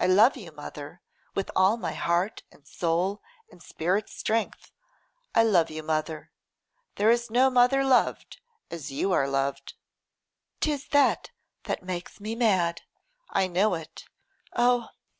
[0.00, 1.00] I love you, mother,
[1.36, 3.22] with all my heart and soul
[3.52, 4.72] and spirit's strength:
[5.32, 6.32] I love you, mother.
[6.96, 9.74] There is no mother loved as you are loved!'
[10.60, 11.30] ''Tis that
[11.70, 12.82] that makes me mad.
[13.30, 14.06] I know it.
[14.56, 14.88] Oh!